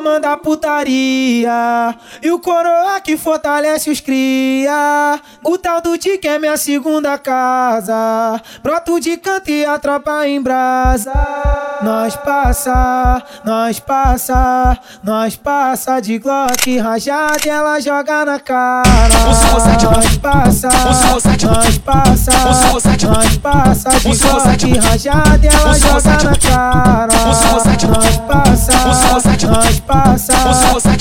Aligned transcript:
comanda 0.00 0.32
a 0.32 0.36
putaria. 0.36 1.94
E 2.22 2.30
o 2.30 2.38
coroa 2.38 2.98
que 3.02 3.18
fortalece 3.18 3.90
os 3.90 4.00
cria. 4.00 5.20
O 5.44 5.58
tal 5.58 5.82
do 5.82 5.98
Tique 5.98 6.26
é 6.26 6.38
minha 6.38 6.56
segunda 6.56 7.18
casa. 7.18 8.40
Broto 8.62 8.98
de 8.98 9.18
canto 9.18 9.50
e 9.50 9.62
a 9.62 9.78
tropa 9.78 10.26
em 10.26 10.40
brasa. 10.40 11.12
Nós 11.82 12.14
passa, 12.16 13.22
nós 13.42 13.80
passa, 13.80 14.78
nós 15.02 15.34
passa 15.36 15.98
de 16.00 16.18
Glock 16.18 16.78
rajada 16.78 17.40
e 17.46 17.48
ela 17.48 17.80
joga 17.80 18.24
na 18.24 18.38
cara. 18.38 19.08
Nós 19.08 20.16
passa, 20.18 20.68
nós 21.48 21.78
passa, 21.78 22.32
nós 23.08 23.36
passa 23.38 23.90
de 23.98 24.16
Glock 24.16 24.78
rajada 24.78 25.40
e 25.42 25.48
ela 25.48 25.72
joga 25.78 26.10
na 26.22 26.36
cara. 26.36 27.08
Nós 27.24 28.16
passa, 28.18 28.72
nós 29.46 29.80
passa, 29.80 30.32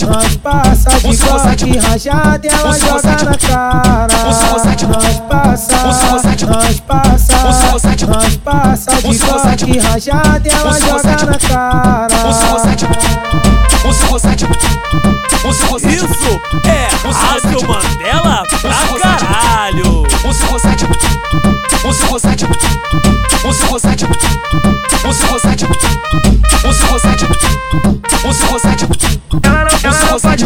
nós 0.05 0.37
passa 0.37 0.99
de 0.99 1.17
Glock 1.17 1.77
rajada 1.77 2.47
e 2.47 2.49
ela 2.49 2.71
joga 2.79 3.11
na 3.25 3.37
cara. 3.37 4.07
Nós 4.23 5.28
de 9.59 9.65
Glock 9.65 9.79
rajada 9.79 10.41
e 10.47 10.51
ela 10.51 10.79
joga 10.79 11.25
na 11.25 11.37
cara. 11.37 12.07
Isso 12.29 12.45
é 16.65 16.78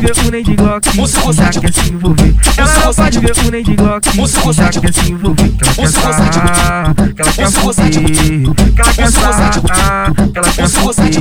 ver 0.04 0.28
o 0.28 0.32
nem 0.32 0.44
de 0.44 0.56
Glock 0.56 0.86
Já 1.34 1.50
quer 1.50 1.74
se 1.74 1.94
envolver 1.94 2.36
Ela 2.58 2.86
não 2.86 2.94
pode 2.94 3.20
ver 3.20 3.34
o 3.38 3.52
nem 3.52 3.64
de 3.64 3.76
Glock 3.76 4.10
Já 4.54 4.70
quer 4.70 4.94
se 4.94 5.12
envolver 5.12 5.50
Que 5.50 5.64
ela 5.64 5.74
quer 5.74 5.88
sarrar 5.88 6.96
Que 6.96 7.22
ela 7.22 7.32
quer 7.32 7.52
foder 7.52 7.90
Que 7.92 8.82
ela 8.82 8.94
quer 8.94 9.12
sarrar 9.12 10.14
Que 10.14 10.38
ela 10.38 10.50
quer 10.50 10.70
foder 10.70 11.14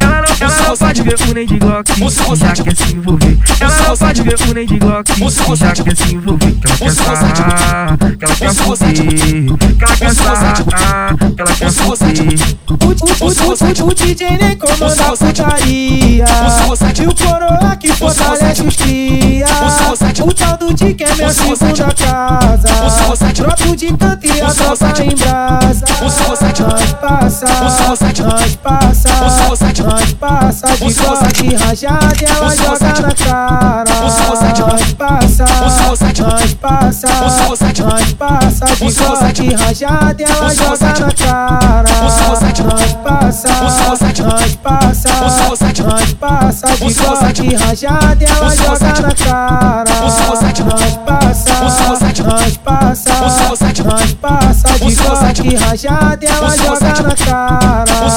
Ela 0.00 0.22
não, 0.22 0.46
ela 0.46 0.68
não 0.68 0.76
pode 0.76 1.02
ver 1.02 1.16
o 1.20 1.34
nem 1.34 1.46
de 1.46 1.58
Glock 1.58 1.92
Já 2.36 2.52
quer 2.52 2.76
se 2.76 2.94
envolver 2.94 3.38
Ela 3.60 3.88
não 3.88 3.96
pode 3.96 4.22
ver 4.22 4.36
o 4.40 4.54
nem 4.54 4.66
de 4.66 4.78
Glock 4.78 5.12
Já 5.56 5.72
quer 5.72 5.96
se 5.96 6.14
envolver 6.14 6.52
Que 6.52 6.66
ela 6.66 6.76
quer 6.78 6.90
sarrar 6.90 7.98
Que 7.98 8.24
ela 8.24 8.36
quer 8.36 8.54
foder 8.54 8.92
Que 8.94 9.84
ela 9.84 9.96
quer 9.96 10.14
sarrar 10.14 11.16
Que 11.16 11.42
ela 11.42 11.52
quer 11.52 11.70
foder 11.70 12.05
O, 13.26 13.28
o, 13.28 13.32
o, 13.32 13.86
o, 13.86 13.88
o 13.88 13.94
DJ 13.94 14.38
nem 14.38 14.56
comanda 14.56 14.86
a 14.86 15.10
putaria 15.10 16.24
E 16.96 17.06
o 17.06 17.14
coroa 17.14 17.74
que 17.74 17.92
fortalece 17.92 18.62
os 18.62 18.76
cria 18.76 19.46
O 20.24 20.32
tal 20.32 20.56
do 20.56 20.72
Dick 20.72 21.02
é 21.02 21.12
minha 21.12 21.30
segunda 21.30 21.92
casa 21.92 22.68
Broto 23.42 23.76
de 23.76 23.86
canto 23.96 24.26
e 24.26 24.40
a 24.40 24.46
tropa 24.46 25.02
em 25.02 25.14
brasa 25.16 25.84
Nós 26.00 26.14
passa, 26.14 26.62
nós 26.62 26.94
passa 26.94 27.46
Nós 29.82 30.12
passa 30.14 30.76
de 30.76 30.94
Glock 30.94 31.54
rajada 31.56 32.16
e 32.20 32.24
ela 32.24 32.48
joga 32.54 32.88
na 33.00 33.12
cara 33.12 33.84
Nós 34.00 34.14
passa, 34.22 35.46
nós 36.22 36.54
passa 36.54 37.08
Nós 37.82 38.12
passa 38.14 38.66
de 38.76 38.92
Glock 38.94 39.54
rajada 39.56 40.16
e 40.16 40.24
ela 40.24 40.48
joga 40.54 40.86
na 40.86 41.12
cara 41.12 41.56
nós 44.22 44.54
passa 44.56 45.08
Nós 45.82 46.12
passa 46.14 46.66
de 46.74 46.94
Glock 46.94 47.54
rajada 47.56 48.16
e 48.20 48.26
ela 48.26 48.54
joga 48.54 49.00
na 49.02 49.14
cara 49.14 49.84
Nós 50.00 50.14
passa, 50.14 50.64
nós 52.24 52.56
passa 52.56 53.14
Nós 53.84 54.14
passa 54.14 54.78
de 54.78 54.94
Glock 54.94 55.56
rajada 55.56 56.24
e 56.24 56.28
ela 56.28 56.56
joga 56.56 57.02
na 57.02 57.14
cara 57.14 57.84
Ela 57.88 58.10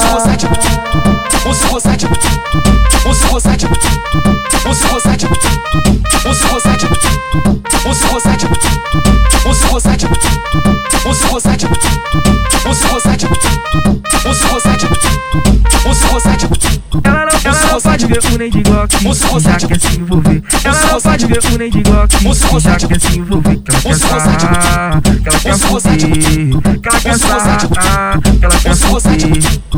ver 18.10 18.34
o 18.34 18.38
nem 18.38 18.50
de 18.50 18.62
Glock 18.62 18.92
Já 19.40 19.56
quer 19.56 19.80
se 19.80 20.00
envolver 20.00 20.42
Ela 20.64 20.86
não 20.92 21.00
pode 21.00 21.26
ver 21.26 21.40
o 21.44 21.58
nem 21.58 21.70
de 21.70 21.82
Glock 21.82 22.60
Já 22.60 22.76
quer 22.76 23.00
se 23.00 23.18
envolver 23.18 23.56
Que 23.56 23.70
ela 23.70 23.80
quer 23.80 23.94
sarrar 23.94 25.02
Que 25.02 25.28
ela 25.28 25.40
quer 25.40 25.58
foder 25.58 25.98
Que 25.98 26.88
ela 26.88 27.00
quer 27.00 27.18
sarrar 27.18 28.20
Que 28.20 28.44
ela 28.44 28.56
quer 28.56 28.76
foder 28.76 29.20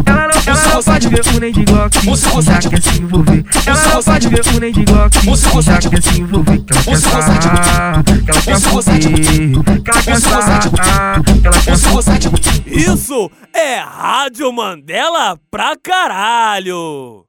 Ela 0.06 0.28
não, 0.28 0.52
ela 0.52 0.74
não 0.74 0.82
pode 0.82 1.08
ver 1.08 1.22
o 1.26 1.40
nem 1.40 1.52
de 1.52 1.64
Glock 1.64 1.96
Já 2.42 2.70
quer 2.70 2.82
se 2.82 3.02
envolver 3.02 3.44
Ela 3.66 3.94
não 3.94 4.02
pode 4.02 4.28
ver 4.28 4.46
o 4.46 4.60
nem 4.60 4.72
de 4.72 4.84
Glock 4.84 5.62
Já 5.62 5.78
quer 5.78 6.02
se 6.02 6.20
envolver 6.20 6.58
Que 6.58 6.72
ela 6.72 6.82
quer 6.84 6.96
sarrar 6.96 8.04
Que 8.04 8.30
ela 8.30 8.42
quer 8.42 8.60
foder 8.60 9.00
Que 9.00 9.90
ela 9.90 10.02
quer 10.02 10.20
sarrar 10.20 11.22
Que 11.22 11.46
ela 11.46 11.58
quer 11.60 11.76
foder 11.76 12.62
Isso 12.66 13.30
é 13.54 13.80
Rádio 13.80 14.52
Mandela 14.52 15.38
pra 15.50 15.76
caralho. 15.76 17.26